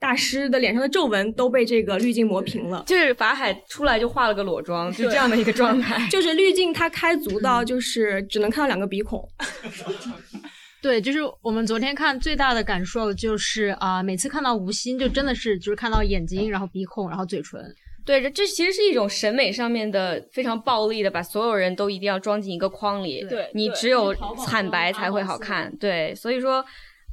[0.00, 2.84] 大师的脸上的皱纹都被这个滤镜磨平了。
[2.86, 6.06] 就是法海出来就化了个裸妆，就这样的一个状态。
[6.08, 9.28] 就是滤镜它开足到就是只能看到两个鼻孔，
[10.80, 17.60] 对，就是我们昨天看最大的感受就是啊、每次看到吴昕就真的是就是看到眼睛，然后鼻孔，然后嘴唇。
[18.06, 23.20] 对，这这其实是一种审美上面的非常暴力的，把所有人都一定要装进一个框里。
[23.22, 24.14] 对对你只有
[24.46, 25.70] 惨白才会好看。
[25.78, 26.64] 对，所以说，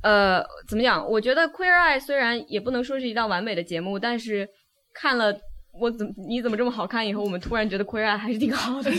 [0.04, 1.06] 呃，怎么讲？
[1.06, 4.48] 我觉得《Queer Eye》虽然也不能说是一档完美的节目，但是
[4.94, 5.36] 看了
[5.78, 8.90] 我怎么你怎么这么好看以后，我们突然觉得《Queer Eye》还是挺好的。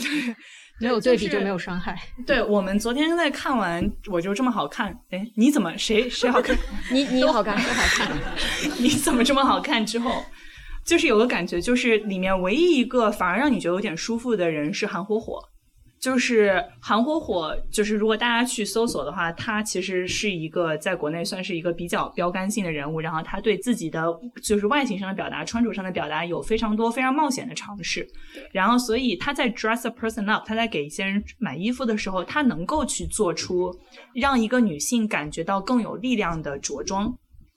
[0.80, 1.96] 没有对比就没有伤害。
[2.26, 6.56] 对我们昨天在看完我就这么好看，哎，你怎么谁谁好看？
[6.92, 8.16] 你你 好看，都好看。
[8.78, 9.84] 你怎么这么好看？
[9.86, 10.24] 之后，
[10.84, 15.40] 就是有个感觉，就是里面唯一一个反而让你觉得有点舒服的人是韩火火。
[16.06, 24.06] 就是韩火火，就是如果大家去搜索的话，他其实是一个在国内算是一个比较标杆性的人物，然后他对自己的
[24.40, 28.06] 就是外形上的表达、穿着上的表达有非常多非常冒险的尝试，
[28.52, 33.76] 然后所以他在 dress a person up，他在给一些人买衣服的时候，他能够去做出
[34.14, 37.12] 让一个女性感觉到更有力量的着装。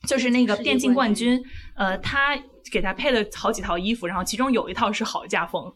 [0.08, 1.40] 就是那个电竞冠军，
[1.76, 2.36] 呃，他
[2.72, 5.72] 给他配了好几套衣服，然后其中有一套是好家风，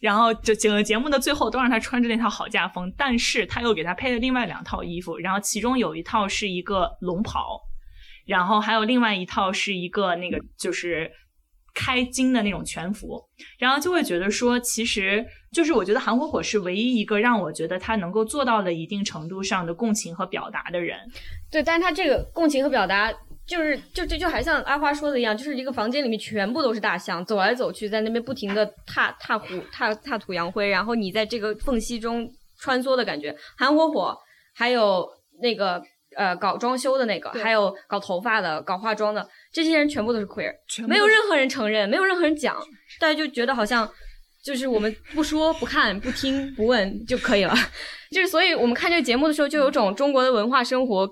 [0.00, 7.60] 然后就整个节目的最后都让他穿着那套好家风，但是他又给他配了另外两套衣服，然后其中有一套是一个龙袍，
[8.26, 11.10] 然后还有另外一套是一个那个就是
[11.74, 13.22] 开襟的那种全服，
[13.58, 20.98] 然后就会觉得说，其实就是我觉得韩火火是唯一一个让我觉得他能够做到了一定程度上的共情和表达的人。
[21.50, 23.12] 对，但是他这个共情和表达，
[23.46, 32.28] 就是就这就还像阿花说的一样，就是一个房间里面全部都是大象，走来走去，在那边不停的踏踏虎踏踏土扬灰，然后你在这个缝隙中
[32.58, 33.36] 穿梭的感觉。
[33.56, 34.16] 韩火火，
[34.54, 35.06] 还有
[35.40, 35.80] 那个
[36.16, 40.52] 呃搞装修的那个，还有搞头发的、搞化妆的，这些人全部都是 queer，
[40.86, 42.56] 没有任何人承认，没有任何人讲，
[42.98, 43.88] 大家就觉得好像。
[44.44, 47.52] 就是我们不说、不看、不听、不问就可以了，
[48.14, 51.04] 就是所以我们看这个节目的时候，就有种中国的文化生活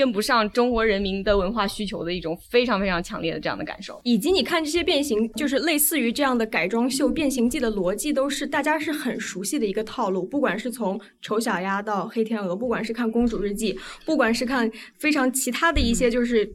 [0.00, 4.00] 跟不上中国人民的文化需求的一种非常非常强烈的这样的感受。
[4.02, 10.24] 以及你看这些变形，就是类似于这样的改装秀、变形记的逻辑，都是大家是很熟悉的一个套路。
[10.24, 16.50] 不管是从丑小鸭到黑天鹅，不管是看公主日记，不管是看非常其他的一些就是。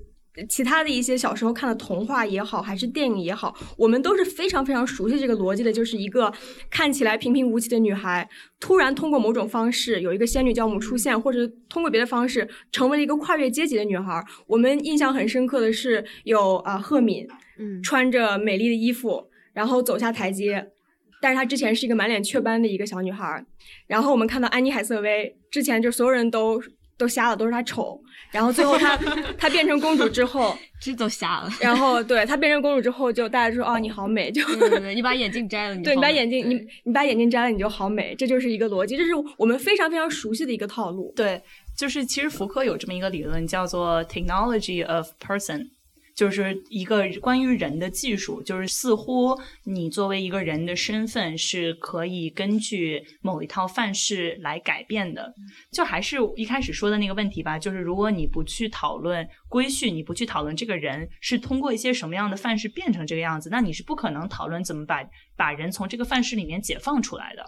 [0.49, 5.71] 其他的一些小时候看的童话也好，还是电影也好，我们都是非常非常熟悉这个逻辑的。
[5.71, 6.31] 就是一个
[6.69, 8.27] 看起来平平无奇的女孩，
[8.59, 14.23] 突然通过某种方式有一个仙女教母出现，或者通过别的方式成为了一个跨越阶级的女孩。
[14.47, 17.27] 我们印象很深刻的是有啊赫敏，
[17.59, 20.71] 嗯，穿着美丽的衣服，然后走下台阶。
[21.21, 23.43] 但是她之前是一个满脸雀斑的一个小女孩。
[23.87, 26.61] 然后我们看到安妮海瑟薇，之前就所有人都
[26.97, 27.99] 都瞎了，都是她丑。
[28.31, 28.97] 然后最后她
[29.37, 31.49] 她 变成公主之后，这都瞎了。
[31.59, 41.13] 然后对她变成公主之后，就大家就说哦你好美，就对对对，你把眼镜摘了，你对你把眼镜你你把眼镜摘了你就好美，这就是一个逻辑，这是我们非常非常熟悉的一个套路。
[41.15, 41.41] 对，
[41.77, 45.69] 就是其实福柯有这么一个理论，叫做 technology of person，
[46.15, 55.33] 就是一个关于人的技术，就是似乎你作为一个人的身份是可以根据某一套范式来改变的。
[55.71, 65.05] 就还是一开始说的那个问题吧，就是如果你不去讨论规训，你不去讨论这个人是通过一些什么样的范式变成这个样子，那你是不可能讨论怎么把
[65.35, 67.45] 把人从这个范式里面解放出来的。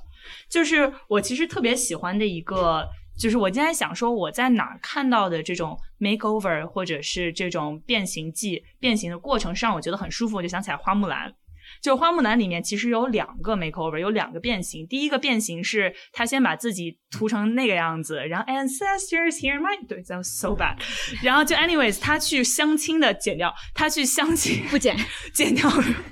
[0.49, 2.85] 就是我其实特别喜欢的一个。
[3.17, 10.37] 就是我今天想说，我在哪儿看到的这种 makeover 或者是这种变形记变形的过程，是让我觉得很舒服。
[10.37, 11.33] 我就想起来花木兰，
[11.81, 14.85] 就花木兰里面其实有两个 makeover，有两个变形。
[14.87, 20.77] 第一个变形是她先把自己涂成那个样子，然后 ancestors here my 对，that was so bad。
[21.23, 24.95] 然后就 anyways，她去相亲的剪掉，她去相亲不剪，
[25.33, 25.69] 剪掉，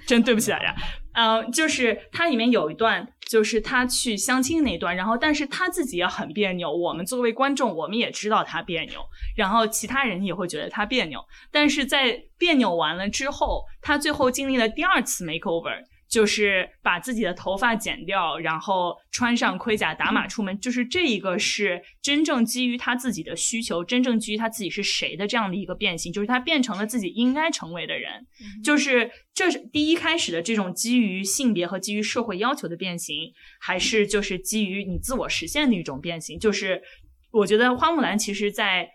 [0.08, 0.76] 真对不起大家。
[1.14, 6.72] 嗯，就是它里面有一段，就是他去相亲那段，然后但是他自己也很别扭。
[6.72, 9.00] 我们作为观众，我们也知道他别扭，
[9.36, 11.20] 然后其他人也会觉得他别扭。
[11.52, 15.84] 但是在别扭完了之后，他最后经历了第二次 makeover。
[16.16, 20.58] 就是把自己的头发剪掉，然后穿上盔甲打马出门。
[20.62, 26.14] 就是这一个是真正基于他自己的需求，真正基于他自己是谁的这样的一个变形。
[26.14, 28.26] 就是他变成了自己应该成为的人。
[28.64, 36.40] 就是这是第一开始的这种基于性别和基于社会要求的变形，还是就是基于你自我实现的一种变形？
[36.40, 36.82] 就是
[37.34, 38.95] 我觉得花木兰其实在。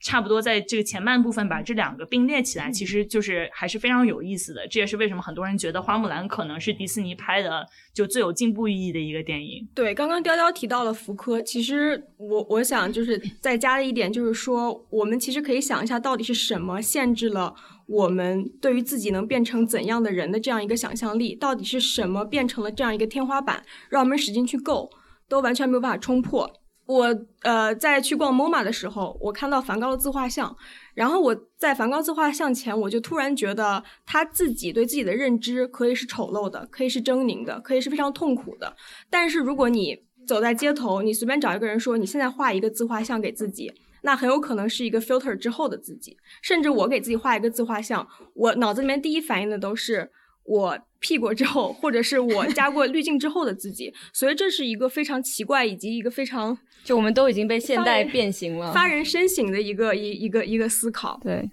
[0.00, 4.66] 差不多在这个前半部分把这两个并列起来，其实就是还是非常有意思的。
[4.68, 9.68] 这也是为什么很多人觉得《花木兰》可能是迪士尼拍的就最有进步意义的一个电影。
[9.74, 17.54] 对，刚刚雕雕提到了福柯，其实我我想就是再加的一点就是说，我们其实可以想一下，到底是什么限制了
[17.86, 21.34] 我们对于自己能变成怎样的人的这样一个想象力？
[21.34, 24.90] 到底是什么变成了这样一个天花板，让我们使劲去够，
[25.28, 26.48] 都完全没有办法冲破？
[26.88, 27.06] 我
[27.42, 30.56] 呃在去逛 MoMA 的时候，我看到梵高的自画像，
[30.94, 38.74] 然后我在梵高自画像前，我就突然觉得他自己对自己的认知可以是丑陋的，可以是狰狞的，可以是非常痛苦的。
[39.10, 43.70] 但是如果你走在街头，你随便找一个人说你现在画一个自画像给自己，
[44.00, 46.16] 那很有可能是一个 filter 之后的自己。
[46.40, 50.10] 甚至我给自己画一个自画像，我脑子里面第一反应的都是
[50.44, 50.78] 我。
[51.00, 61.20] P 过之后，或者是我加过滤镜之后的自己，所以这是一个非常奇怪，以及一个非常就我们都已经被现代变形了，发人深省的一个一一个一个思考。
[61.22, 61.48] 对，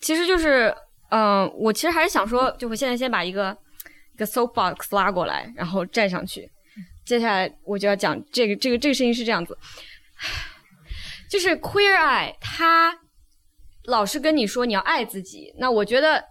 [0.00, 0.74] 其实就是，
[1.10, 3.56] 嗯，我其实还是想说，就我现在先把一个
[4.14, 6.50] 一个 soapbox 拉过来，然后站上去，
[7.06, 9.56] 接下来我就要讲这个这个这个事情是这样子，
[11.30, 12.94] 就是 queer eye，他
[13.84, 16.22] 老是跟你说你要爱自己，那我觉得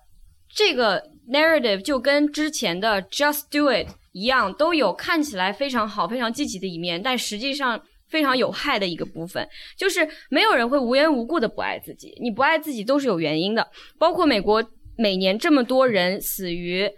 [0.54, 1.17] 这个。
[1.28, 9.48] Narrative 就跟之前的 Just Do It 一样，都有看起来非常好、非常积极的一面，但实际上非常有害的一个部分，
[9.78, 13.68] 就是没有人会无缘无故的不爱自己，你不爱自己都是有原因的。
[14.00, 14.64] 包括美国
[14.98, 16.90] 每年这么多人死于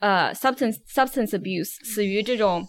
[0.00, 2.66] 呃 substance substance abuse，死于这种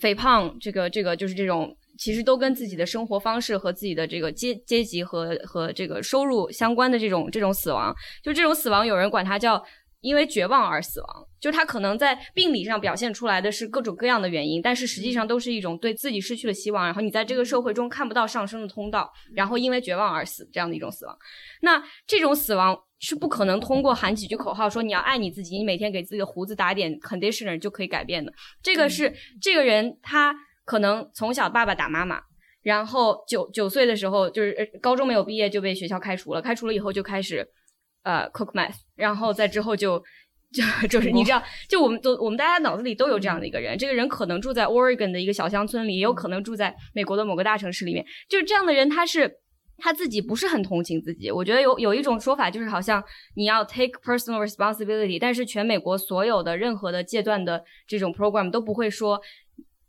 [0.00, 7.92] 肥胖，这个这个就是这种，其实都跟自己的生活方式和自己的这个阶阶级和和这个收入相关的这种这种死亡，
[8.22, 9.60] 就这种死亡，有人管它叫。
[10.00, 21.18] 因为绝望而死亡，就他可能在病理上表现出来的是各种各样的原因，但是实际上都是一种对自己失去了希望，然后你在这个社会中看不到上升的通道，然后因为绝望而死这样的一种死亡。
[21.60, 28.32] 那这种死亡是不可能通过喊几句口号说你要爱你自己，你每天给自己的胡子打点 conditioner 就可以改变的。
[28.62, 30.34] 这个是这个人他
[30.64, 32.18] 可能从小爸爸打妈妈，
[32.62, 37.46] 然后九九岁的时候就是高中没有毕业就被学校开除了，开除了以后就开始。
[38.02, 40.02] 呃 cook math，然后在之后就
[40.52, 48.04] 就就是你知道，就我们都我们大家脑子里都有这样的一个人，这个人可能住在 Oregon 的一个小乡村里，也有可能住在美国的某个大城市里面。
[48.28, 49.30] 就是这样的人，他是
[49.78, 51.30] 他自己不是很同情自己。
[51.30, 53.02] 我觉得有有一种说法，就是好像
[53.36, 59.20] 你要 take personal responsibility，但是全美国所有的任何的阶段的这种 program 都不会说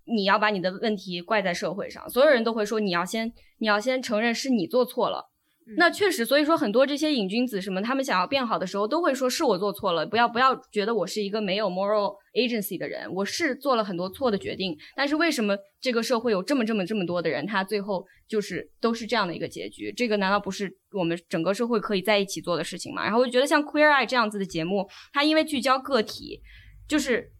[0.05, 5.30] 你要把你的问题怪在社会上，所有人都会说你要先你要先承认是你做错了。
[5.77, 19.93] 那确实，所以说很多这些瘾君子什么，他们想要变好的时候，都会说是我做错了，不要不要觉得我是一个没有 moral agency 的人，我是做了很多错的决定，但是为什么这个社会有这么这么这么多的人，他最后就是都是这样的一个结局？
[19.95, 23.03] 这个难道不是我们整个社会可以在一起做的事情吗？
[23.03, 26.41] 然后我就觉得像 Queer Eye 这样子的节目，它因为聚焦个体，
[26.87, 27.31] 就是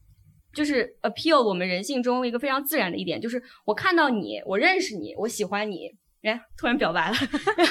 [0.54, 5.90] 就是 appeal 我们人性中一个非常自然的一点，就是我看到你，我认识你，我喜欢你。
[6.24, 7.16] 哎，突然表白了。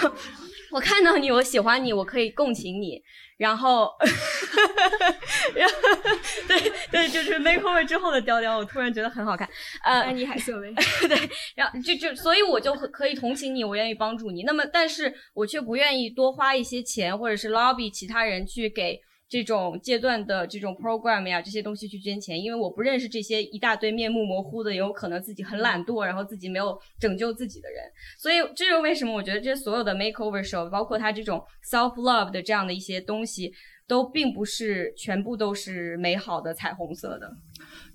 [0.72, 3.02] 我看到你，我喜欢你，我可以共情你。
[3.36, 3.90] 然后，
[5.54, 5.74] 然后，
[6.46, 9.48] 对对，就是 makeover 之后的雕雕，我突然觉得很好看。
[9.82, 10.72] 呃，安妮海瑟薇，
[11.08, 11.18] 对，
[11.56, 14.42] 然后就就所以我就可以同情你，我愿意帮助你。
[14.42, 27.80] 那么，但是我却不愿意多花一些钱，或者是 lobby 其他人去给这种阶段的这种 program 呀这些东西去捐钱，因为我不认识这些一大堆面目模糊的，有可能自己很懒惰，然后自己没有拯救自己的人。
[28.18, 33.52] 所以这是为什么我觉得这所有的 makeover show，包括他这种 self love 的这样的一些东西，
[33.86, 37.30] 都并不是全部都是美好的彩虹色的。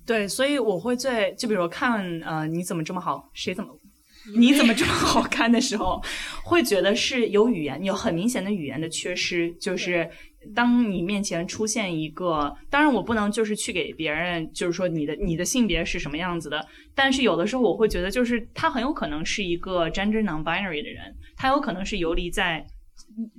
[0.06, 3.78] 对，所以我会最就比如看呃你怎么这么好，谁怎么
[4.34, 6.02] 你怎么这么好看的时候，
[6.42, 10.08] 会觉得是有语言有很明显的语言的缺失，就是
[10.54, 22.66] 当你面前出现一个，当然我不能就是去给别人就是说你的你的性别是什么样子的，但是有的时候我会觉得就是他很有可能是一个 gender non-binary 的人，他有可能是游离在。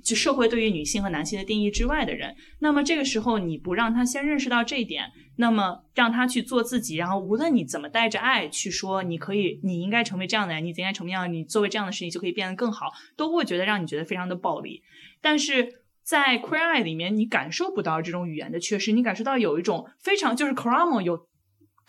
[0.02, 5.04] 就社会对于女性和男性的定义之外的人，那么这个时候你不让他先认识到这一点，
[5.36, 12.86] 那么让他去做自己，然后无论你怎么带着爱去说，你可以，你应该成为这样的人，你应该成为这样，你作为这样的事情就可以变得更好，
[13.16, 14.82] 都会觉得让你觉得非常的暴力。
[15.20, 15.77] 但是
[16.08, 21.28] 在 Cray 里面，你感受不到这种语言的缺失，你感受到有一种非常就是 c r a m o 有。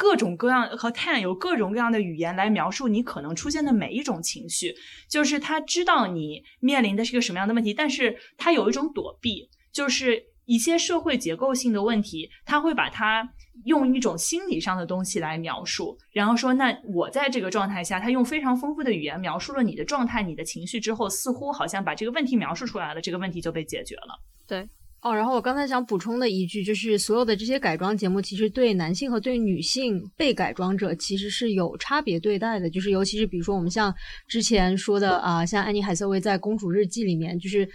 [0.02, 4.74] 各种各样和 Tan 有各种各样的语言来描述你可能出现的每一种情绪，
[5.10, 13.30] 就是他知道你面临的是个什么样的问题，但是他有一种躲避，就是一些社会结构性的问题，他会把它
[13.66, 24.20] 用一种心理上的东西来描述，然后说，那我在这个状态下，他用非常丰富的语言描述了你的状态、你的情绪之后，似乎好像把这个问题描述出来了，这个问题就被解决了。
[24.48, 24.68] 对。
[25.02, 33.96] 哦，然后我刚才想补充的一句就是，所有的这些改装节目其实对男性和对女性被改装者其实是有差别对待的，就是尤其是比如说我们像
[34.28, 37.66] 之前说的啊，像安妮海瑟薇在《公主日记》里面，就是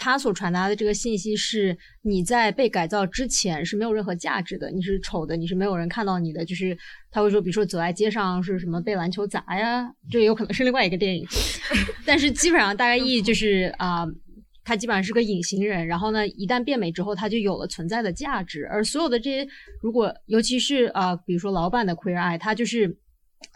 [0.00, 6.76] 他所传达的这个信息是，你在被改造之前是没有任何价值的，你是丑的，你是没有人看到你的，就是
[7.10, 11.26] 他会说，比如说走在街上是什么被篮球砸呀，这有可能是另外一个电影，
[12.06, 14.06] 但是基本上大概意义就是啊。
[14.62, 18.68] 他基本上是个隐形人，然后呢，一旦变美之后，他就有了存在的价值。
[18.70, 19.48] 而所有的这些，
[19.82, 22.96] 如果尤其是啊，比如说老板的 queer eye，他就是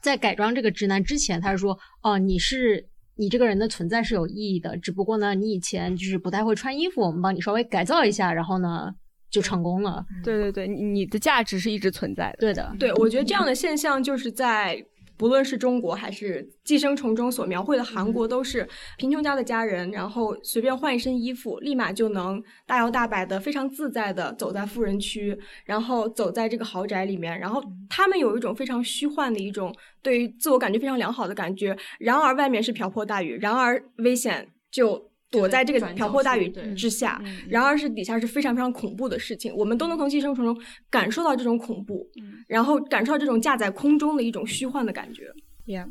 [0.02, 8.94] 在改装这个直男之前，他是说，哦，你是你这个人的存在是有意义的，只不过呢，你以前就是不太会穿衣服，我们帮你稍微改造一下，然后呢，
[9.30, 10.04] 就成功了。
[10.22, 12.36] 对对对，你的价值是一直存在的。
[12.38, 14.84] 对的，对我觉得这样的现象就是在。
[15.24, 18.68] 不论是中国还是《寄生虫》中所描绘的韩国，都是
[18.98, 31.74] 贫穷家的家人，然后随便换一身衣服，立马就能大摇大摆的、非常自在的走在富人区，然后走在这个豪宅里面，然后他们有一种非常虚幻的一种对于自我感觉非常良好的感觉。
[31.98, 35.13] 然而外面是瓢泼大雨，然而危险就。
[35.34, 39.54] 躲在这个瓢泼大雨之下，然而是底下是非常非常恐怖的事情。
[39.54, 40.56] 我们都能从寄生虫中
[40.88, 42.08] 感受到这种恐怖，
[42.46, 45.24] 然后感受到这种架在空中的一种虚幻的感觉。
[45.66, 45.88] Yeah，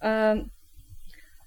[0.00, 0.50] 嗯。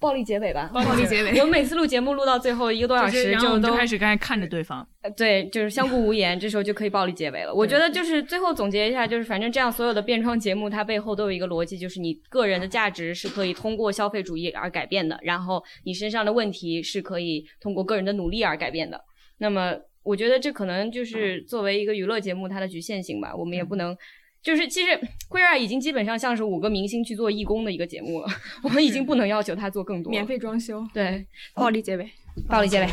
[0.02, 1.30] 暴力结尾吧，暴力结尾。
[1.40, 4.86] 我们每次录节目录到最后一个多小时，就都开始开始看着对方。
[5.04, 7.54] 呃，对，就是相顾无言，这时候就可以暴力结尾了。
[7.54, 19.00] 我觉得就是最后总结一下，就是反正这样所有的变装节目，它背后都有一个逻辑，就是你个人的价值是可以通过消费主义而改变的，然后你身上的问题是可以通过个人的努力而改变的。
[19.38, 23.96] 那么，我觉得这可能就是作为一个娱乐节目它的局限性吧，我们也不能。
[24.44, 24.90] 就是其实
[25.30, 28.28] Queer 已经基本上像是五个明星去做义工的一个节目了，
[28.64, 30.10] 我们已经不能要求他做更多。
[30.12, 32.10] 免费装修，对，暴力结尾，
[32.48, 32.88] 暴力结尾。